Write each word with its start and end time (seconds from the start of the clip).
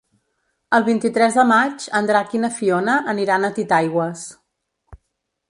El 0.77 0.85
vint-i-tres 0.87 1.37
de 1.39 1.43
maig 1.49 1.85
en 1.99 2.09
Drac 2.13 2.33
i 2.39 2.41
na 2.47 2.51
Fiona 2.57 2.97
aniran 3.15 3.47
a 3.47 3.53
Titaigües. 3.61 4.27